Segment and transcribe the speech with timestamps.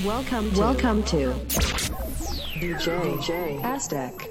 [0.00, 1.34] Welcome to, welcome to
[2.56, 4.26] DJ J Aztec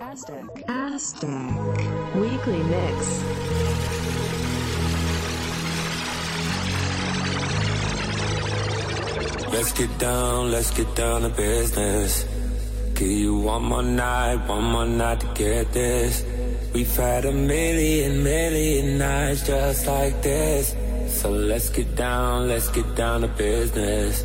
[0.00, 3.24] Aztec Aztec Weekly Mix.
[9.50, 12.24] Let's get down, let's get down to business.
[12.94, 16.24] Give you one more night, one more night to get this.
[16.72, 20.76] We've had a million, million nights just like this.
[21.08, 24.24] So let's get down, let's get down to business.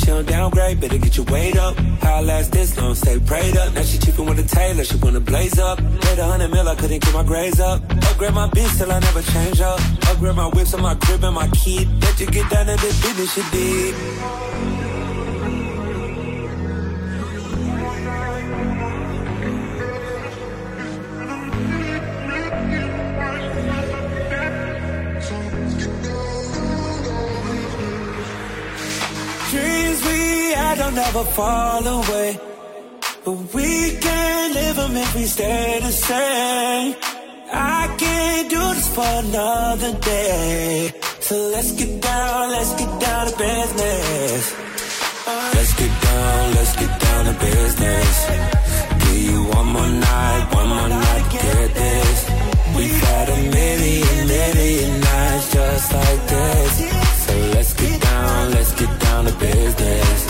[0.00, 1.76] She don't downgrade, better get your weight up.
[2.02, 3.74] How I last this long, stay prayed up.
[3.74, 5.76] Now she cheapin' with a tailor, she wanna blaze up.
[5.78, 7.82] Paid a hundred mil, I couldn't get my grades up.
[8.08, 9.78] Upgrade my bitch till I never change up.
[10.08, 11.86] Upgrade my whips on my crib and my kid.
[12.00, 14.59] Let you get down to the business you did.
[30.70, 32.38] Had don't never fall away.
[33.24, 33.70] But we
[34.04, 36.94] can't live them if we stay the same.
[37.52, 40.92] I can't do this for another day.
[41.20, 44.44] So let's get down, let's get down to business.
[45.56, 48.16] Let's get down, let's get down to business.
[49.02, 52.18] Give you one more night, one more night to get this.
[52.76, 56.72] We've had a million, million nights just like this.
[57.24, 60.29] So let's get down, let's get down to business.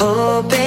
[0.00, 0.59] Hoping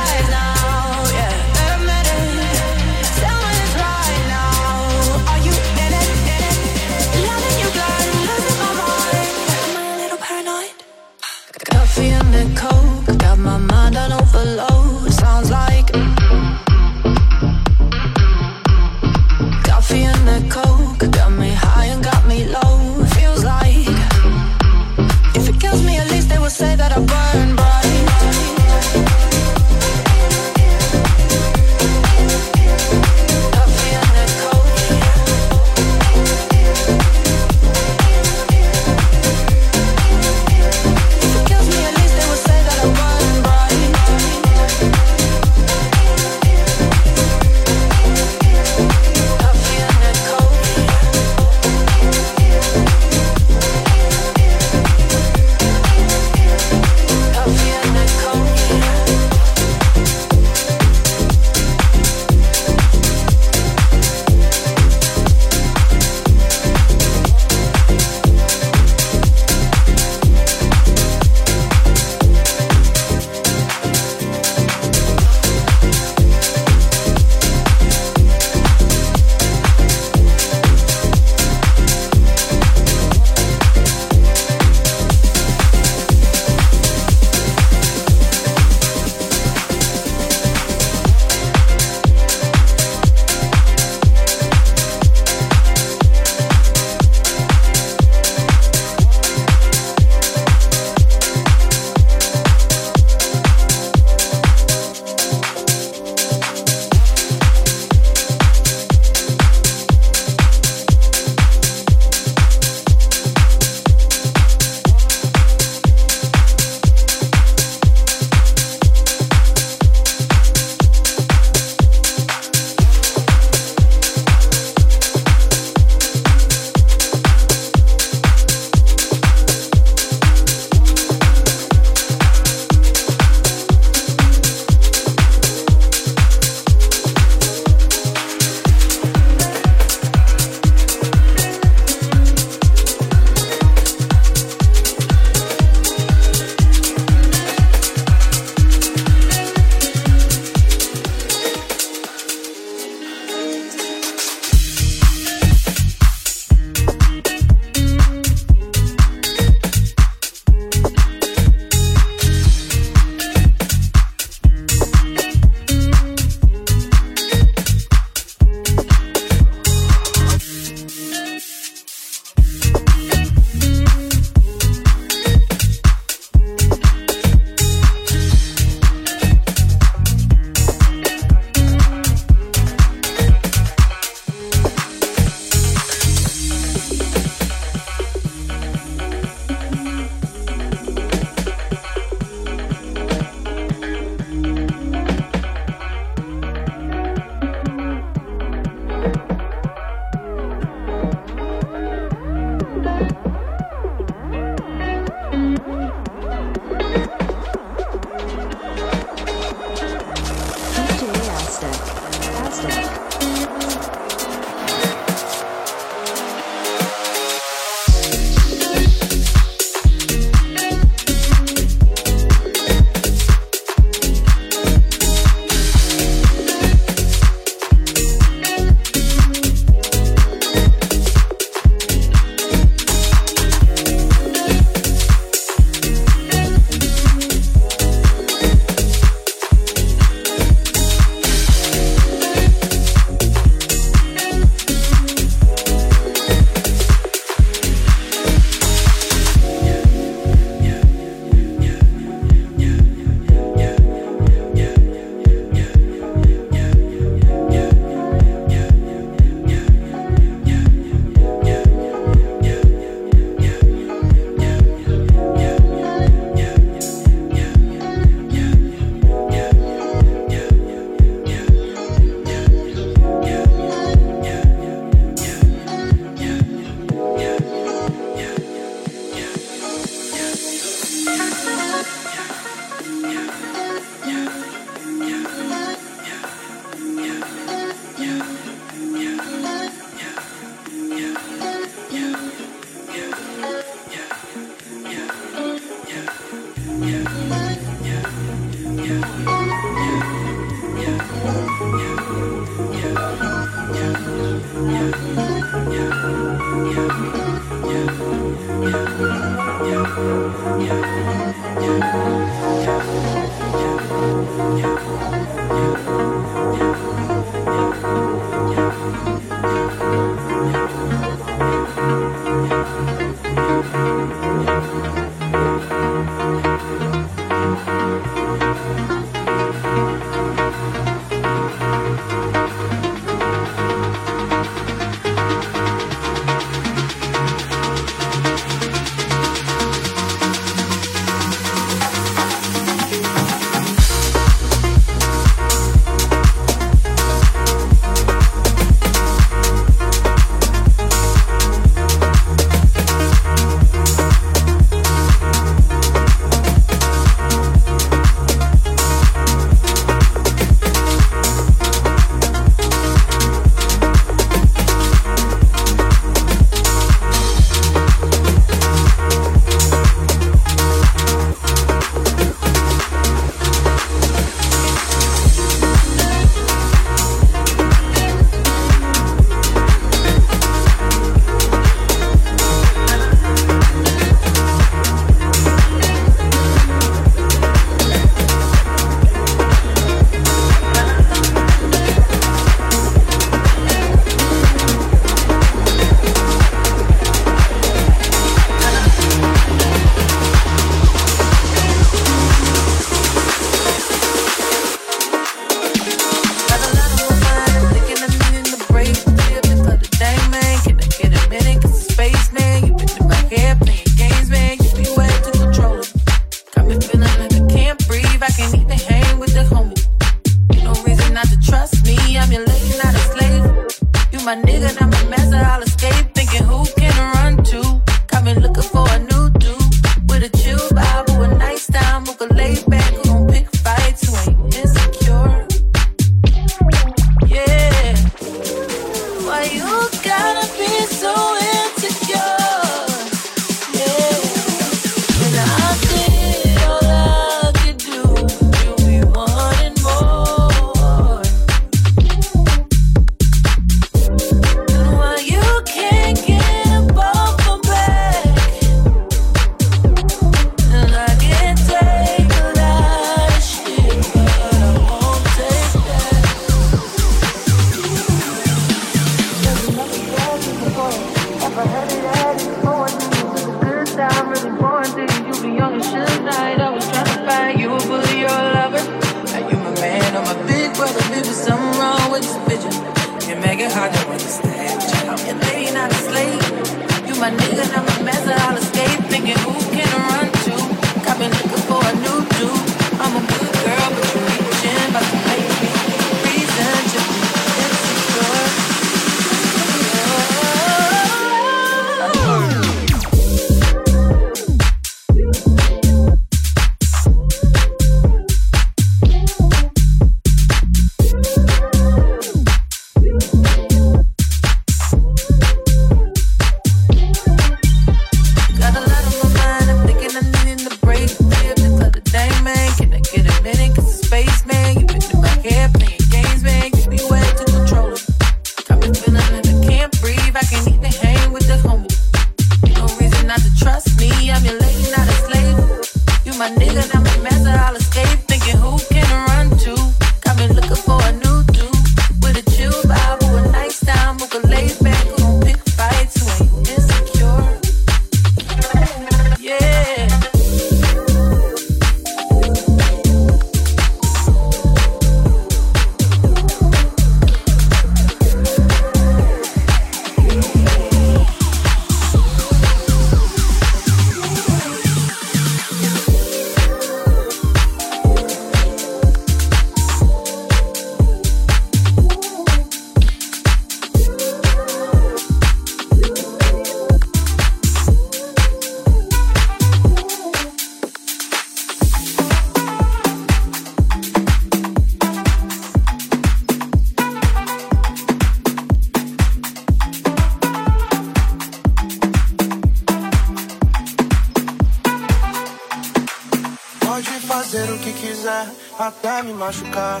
[599.50, 600.00] machucar.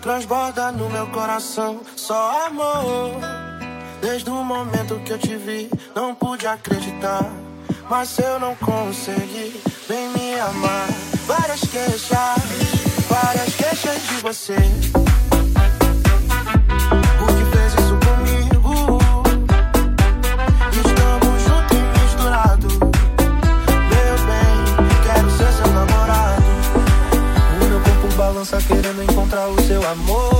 [0.00, 3.12] Transborda no meu coração só amor.
[4.00, 7.30] Desde o momento que eu te vi, não pude acreditar.
[7.88, 10.88] Mas eu não consegui, vem me amar.
[11.26, 12.10] Várias queixas,
[13.08, 15.01] várias queixas de você.
[29.92, 30.31] amor.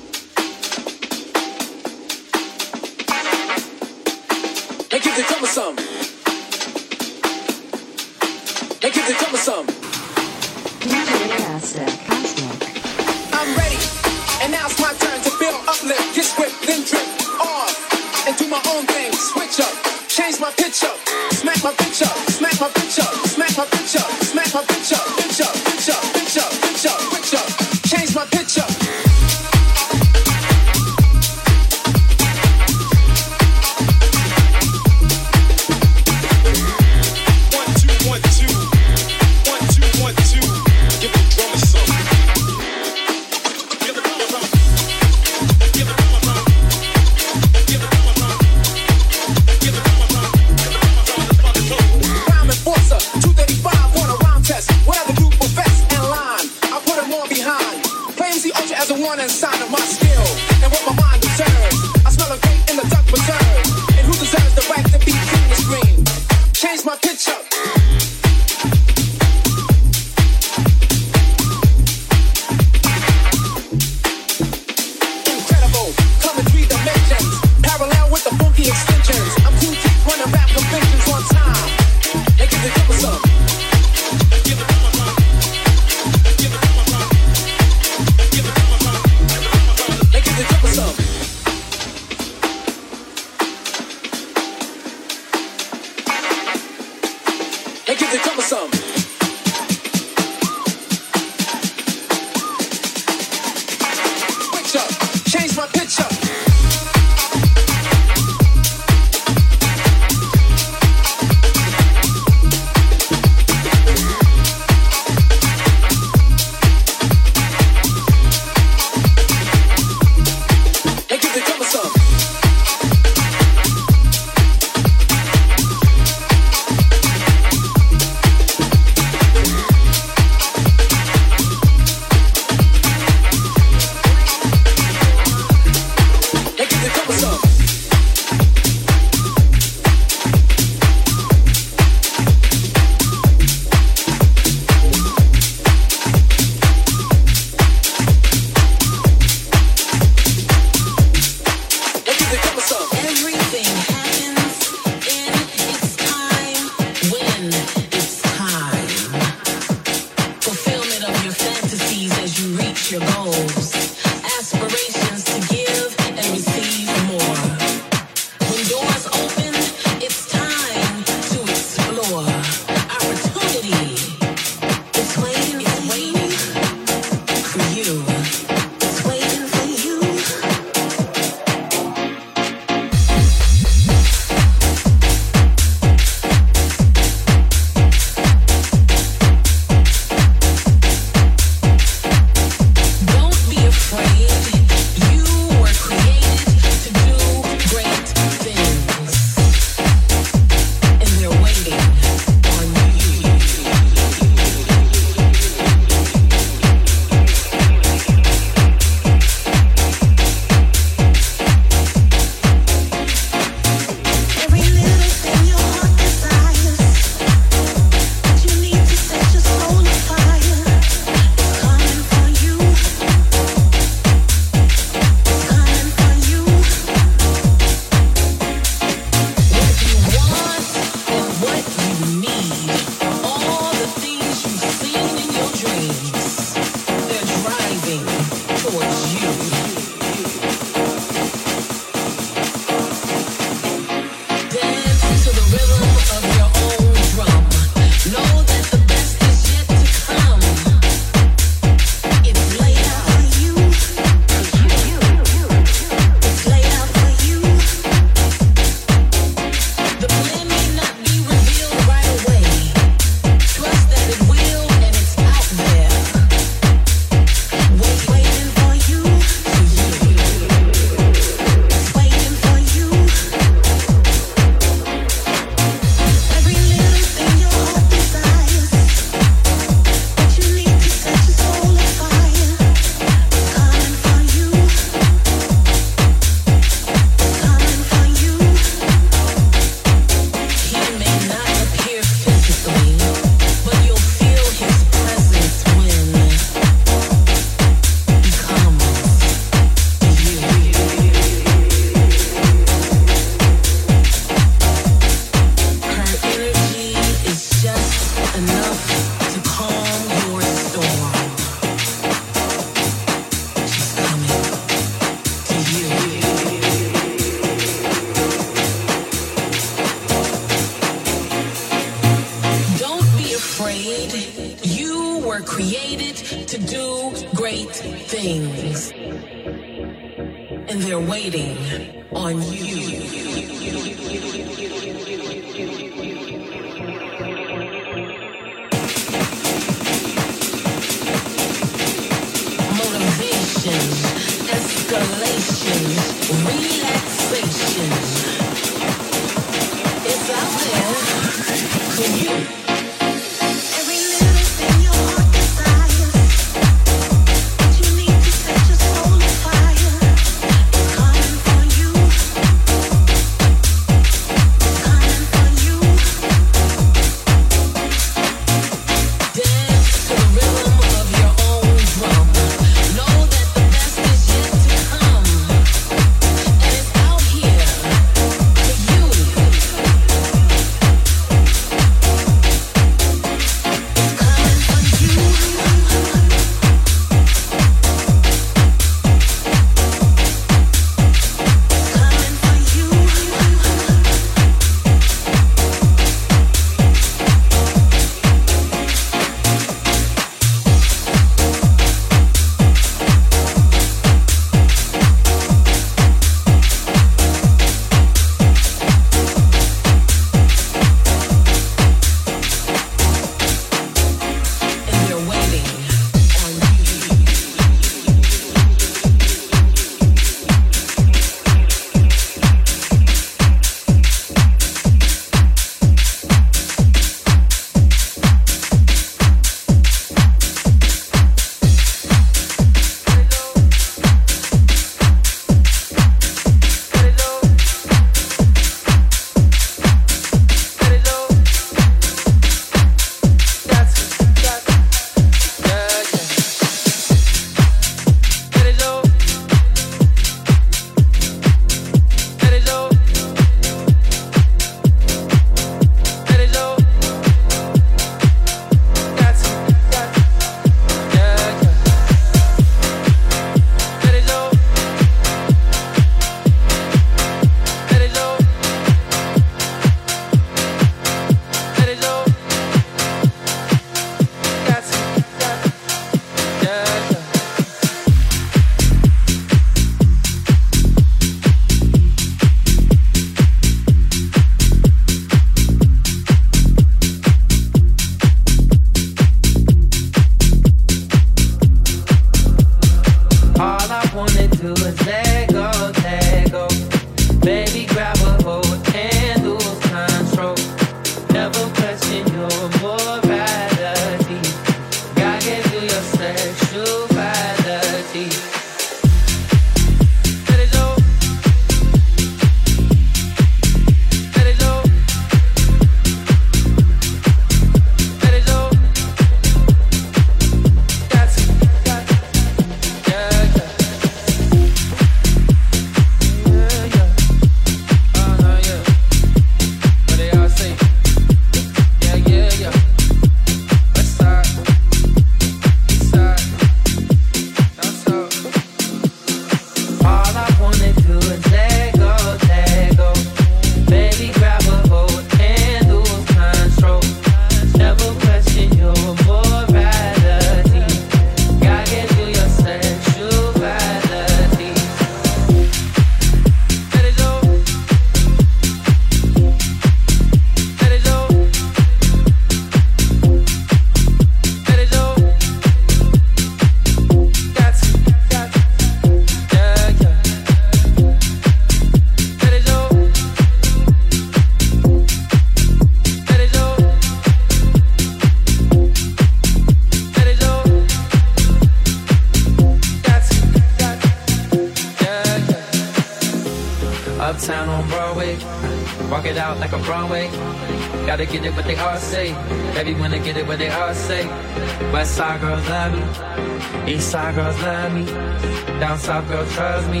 [599.06, 600.00] top, girl, trust me.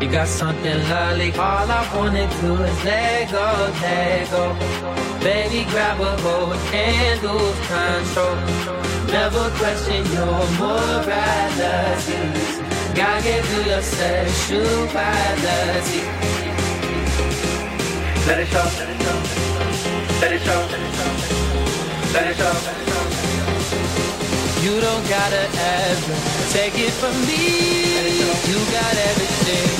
[0.00, 1.32] You got something lovely.
[1.32, 3.46] All I wanna do is let go,
[3.82, 4.42] let go.
[5.18, 8.36] Baby, grab a hold and lose control.
[9.10, 12.20] Never question your morality.
[12.94, 14.94] God gave you your sexuality.
[18.26, 18.66] Let it show.
[18.78, 19.18] Let it show.
[20.20, 20.60] Let it show.
[22.12, 22.54] Let it show.
[22.62, 22.95] Let it show
[24.80, 26.14] don't gotta ever
[26.50, 27.86] take it from me.
[28.50, 29.75] You got everything.